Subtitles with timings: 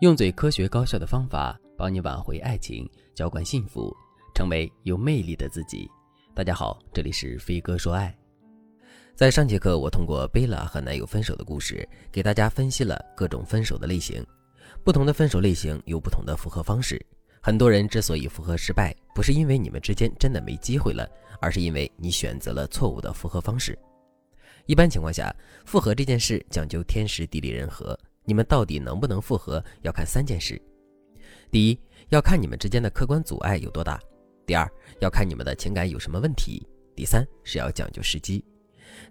[0.00, 3.96] 用最科学高效的方法帮你挽回爱情，浇灌幸福，
[4.34, 5.90] 成为有魅力的自己。
[6.34, 8.14] 大家好，这里是飞哥说爱。
[9.14, 14.22] 在上节课，我通过贝拉和男友分手的故事，给大家分析了各种分手的类型。
[14.84, 17.00] 不同的分手类型有不同的复合方式。
[17.40, 21.08] 很多人之所以复合失败，不是因为你们之间真的没机会了，
[21.40, 23.78] 而是因为你选择了错误的复合方式。
[24.66, 25.34] 一般情况下，
[25.64, 27.98] 复合这件事讲究天时地利人和。
[28.26, 30.60] 你们到底能不能复合，要看三件事：
[31.50, 33.98] 第一，要看你们之间的客观阻碍有多大；
[34.44, 34.68] 第二，
[35.00, 36.60] 要看你们的情感有什么问题；
[36.94, 38.44] 第三，是要讲究时机。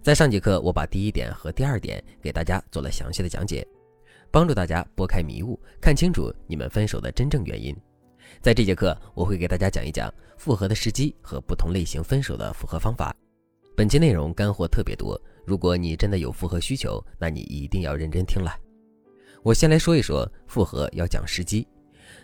[0.02, 3.66] 在上节课，我把第一点和第二点给大家做了详细的讲解，
[4.30, 7.74] 帮助大家拨开迷雾，看清楚你们分手的真正原因。
[8.42, 13.14] 在这节课，我会给大家讲一讲复合的时机和不同类型分手的复合方法。
[13.74, 18.52] 本期内容干货特别多，如果你真的有复合需求，那你一定要认真听了。
[19.46, 21.64] 我先来说一说复合要讲时机，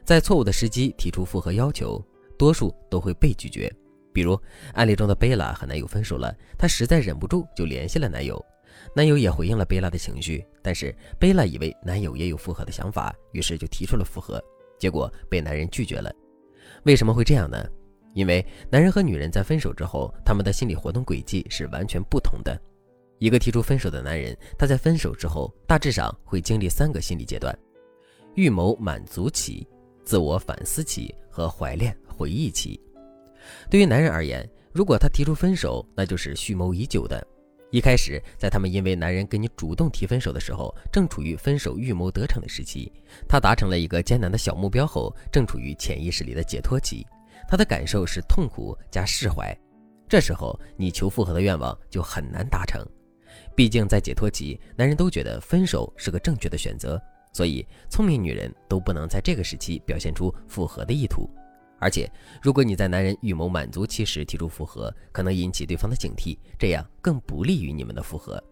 [0.05, 2.05] 在错误的时机提出复合要求，
[2.37, 3.73] 多数都会被拒绝。
[4.13, 4.37] 比如
[4.75, 8.45] 案例中的贝拉和男友分手了，她实在忍不住就联系了男友，
[8.93, 14.43] 男友也回应了贝拉的情绪，但是贝拉以为男友也有复合的想法，于是就提出了复合，
[14.77, 16.13] 结果被男人拒绝了。
[16.83, 17.65] 为什么会这样呢？
[18.15, 22.61] 因为男人和女人在分手之后，他们的心理活动轨迹是完全不同的。
[23.23, 27.57] 一个提出分手的男人，他在分手之后大致上会经历三个心理阶段：
[28.35, 29.65] 预谋满足期、
[30.03, 32.81] 自我反思期和怀恋回忆期。
[33.71, 37.25] 对于男人而言，如果他提出分手，那就是蓄谋已久的。
[37.71, 42.93] 一开始，在他们因为男人跟你主动提分手的时候，正处于分手预谋得逞的时期。
[43.29, 47.07] 他达成了一个艰难的小目标后，正处于潜意识里的解脱期。
[47.49, 49.57] 他的感受是痛苦加释怀。
[50.09, 52.85] 这时候，你求复合的愿望就很难达成。
[53.55, 57.01] 毕竟在解脱期，男人都觉得分手是个正确的选择，
[57.33, 61.29] 所以聪明女人都不能在这个时期表现出复合的意图。
[61.79, 62.09] 而且，
[62.41, 68.43] 如果你在男人预谋满足期时提出复合，可能引起对方的警惕，这样更不利于你们的复合。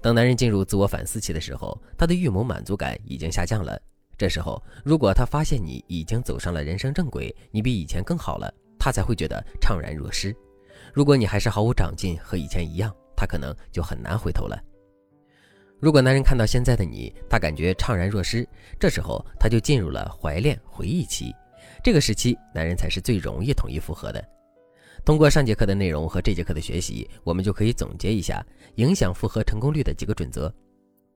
[0.00, 3.80] 等男人进入自我反思期的时候，他的预谋满足感已经下降了。
[4.18, 10.34] 这时候，如果他发现你已经走上了人生正轨，你比以前更好了，他才会觉得怅然若失。
[10.92, 14.60] 如果你还是毫无长进，和以前一样，他可能就很难回头了。
[15.80, 21.34] 如果男人看到现在的你，他感觉怅然若失，这时候他就进入了怀恋回忆期。
[21.82, 24.24] 这个时期，男人才是最容易统一复合的。
[25.04, 28.44] 通过上节课的内容和这节课的学习，我们就可以总结一下
[28.76, 30.52] 影响复合成功率的几个准则。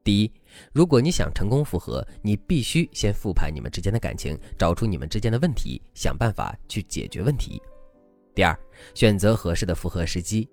[0.03, 0.33] 第一，
[0.73, 7.63] 如果你想成功复合，你必须先复盘你们之间的感情，找出你们之间的问题，想办法去解决问题。
[8.35, 8.59] 第二，
[8.95, 10.49] 选择合适的复合时机。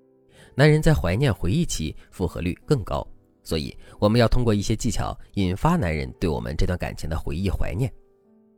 [0.56, 3.06] 男人在怀念回忆期复合率更高，
[3.42, 7.92] 所以我们要通过一些技巧引发男人对我们这段感情的回忆怀念。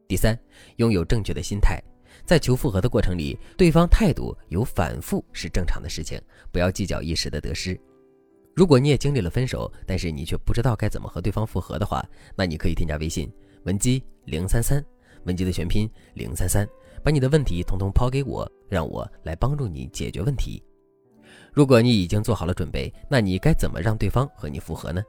[0.08, 0.38] 第三，
[0.76, 1.82] 拥有正确的心态，
[2.26, 7.80] 在求复合的过程里，对方态度有反复是正常的事情，不要计较一时的得失。
[8.56, 13.32] 如果你也经历了分手，但是你却不知道该怎么和对方复合的话，那你可以添加微信
[13.64, 14.84] 文姬零三三，
[15.26, 16.68] 文姬的全拼零三三，
[17.04, 20.64] 把你的问题统统抛给我，让我来帮助你解决问题。
[21.56, 25.02] 如果你已经做好了准备，那你该怎么让对方和你复合呢？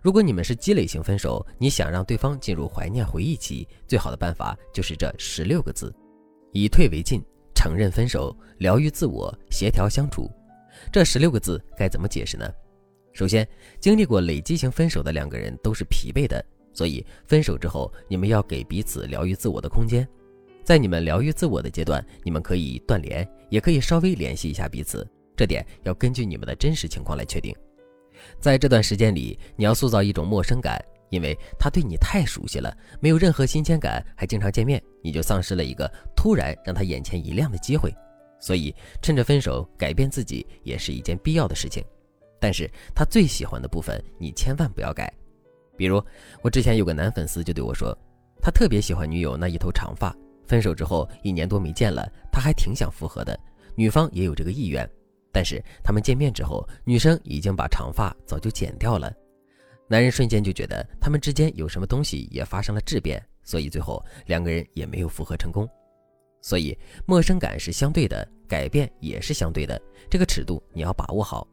[0.00, 5.94] 如果你们是积累型分手，你想让对方进入怀念回忆期，最好的办法就是这十六个字：
[6.52, 7.22] 以退为进，
[7.54, 10.30] 承认分手，疗愈自我，协调相处。
[10.90, 12.50] 这十六个字该怎么解释呢？
[13.12, 13.46] 首先，
[13.78, 16.42] 经历过累积型分手的两个人都是疲惫的，
[16.72, 20.08] 所以分手之后，你们要给彼此疗愈自我的空间。
[20.64, 25.06] 在你们疗愈自我的阶段，你们可以断联，也可以稍微联系一下彼此。
[25.38, 27.54] 这点要根据你们的真实情况来确定。
[28.40, 37.94] 在这段时间里，你要塑造一种陌生感，因为他对你太熟悉了，没有任何新鲜感，还经常见面，你就丧失了一个突然让他眼前一亮的机会。
[38.40, 41.84] 所以，趁着分手改变自己也是一件必要的事情。
[42.40, 45.12] 但是他最喜欢的部分，你千万不要改。
[45.76, 46.04] 比如，
[46.42, 47.96] 我之前有个男粉丝就对我说，
[48.42, 50.12] 他特别喜欢女友那一头长发，
[50.44, 53.38] 分手之后一年多没见了，他还挺想复合的，
[53.76, 54.88] 女方也有这个意愿。
[55.38, 59.08] 但是他们见面之后，女生已经把长发早就剪掉了，
[59.86, 65.64] 男人瞬间就觉得他们之间有什么东西也发生了质变，所以最后两个人也没有复合成功。
[66.42, 66.76] 所以
[67.06, 69.80] 陌生感是相对的，改变也是相对的，
[70.10, 71.46] 这个尺度你要把握好。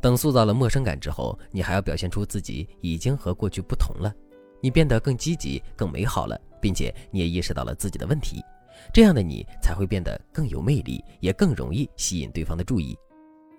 [0.00, 4.14] 等塑造了陌生感之后，你还要表现出自己已经和过去不同了，
[4.60, 8.40] 你变得更积极、更美好了，并且你也意识到了自己的问题。
[8.92, 12.96] 这样的你才会变得更有魅力，也更容易吸引对方的注意。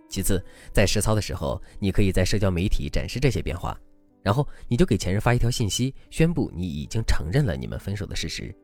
[0.08, 0.42] 其次，
[0.72, 3.78] 在实操的时候，你可以在社交媒体展示这些变化，
[4.22, 8.56] 然后你就给前任发一条信息，宣布你已经承认了你们分手的事实。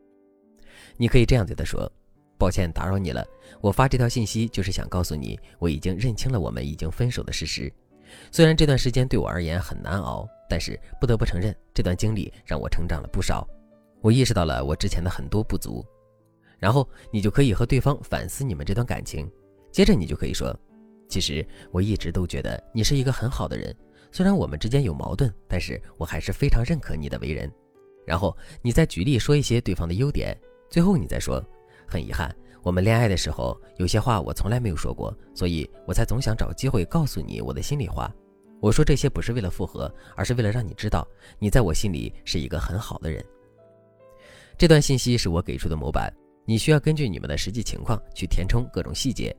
[0.98, 1.92] 你可以这样对他说
[2.38, 3.26] ：“抱歉打扰你了，
[3.60, 7.72] 我发这条信息就是想告诉你，我已经认清了我们已经分手的事实。
[8.32, 13.48] 虽然这段时间对我而言很难熬，但是不得不承认，这段经历让我成长了不少。
[14.02, 15.84] 我意识到了我之前的很多不足。”
[16.62, 19.30] 然后你就可以和对方反思你们这段感情。
[19.72, 20.56] 接着你就可以说
[21.10, 23.76] ：“其实我一直都觉得你是一个很好的人。”
[24.14, 27.52] 虽然我们之间有矛盾，但是我还是非常认可你的为人。
[28.06, 30.38] 然后你再举例说一些对方的优点，
[30.70, 31.44] 最后你再说，
[31.88, 38.14] 很遗憾，我们恋爱的时候有些话我从来没有说过，所以我才总想找机会告诉你我的心里话。
[38.60, 41.08] 我说这些不是为了复合，而是为了让你知道
[41.40, 43.24] 你在我心里是一个很好的人。
[44.58, 46.14] 这段信息是我给出的模板，
[46.46, 49.36] 你需要根据你们的实际情况去填充各种细节。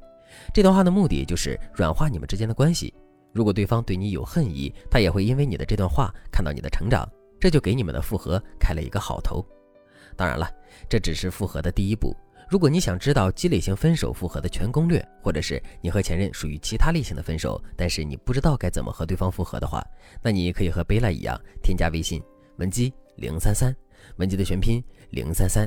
[0.53, 2.93] 这段话的目的就是软化你们之间的关系。
[3.33, 7.09] 如果对方对你有恨意，他也会因为你的这段话看到你的成长，
[7.41, 9.45] 这就给你们的复合开了一个好头。
[10.17, 10.51] 当然了，
[10.89, 12.15] 这只是复合的第一步。
[12.51, 19.83] 如果你想知道积累型分手复合的全攻略，或者是你和前任属于其他类型的分手，但是你不知道该怎么和对方复合的话，
[20.23, 22.23] 那你可以和贝拉一样，添加微信
[22.59, 23.75] 文姬零三三，
[24.17, 25.67] 文姬的全拼零三三，